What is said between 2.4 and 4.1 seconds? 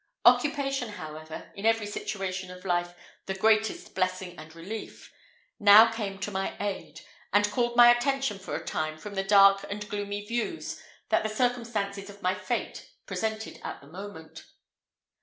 of life the greatest